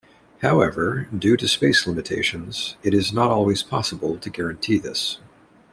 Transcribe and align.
However, 0.41 1.07
due 1.15 1.37
to 1.37 1.47
space 1.47 1.85
limitations, 1.85 2.75
it 2.81 2.91
is 2.95 3.13
not 3.13 3.29
always 3.29 3.61
possible 3.61 4.17
to 4.17 4.31
guarantee 4.31 4.79
this. 4.79 5.19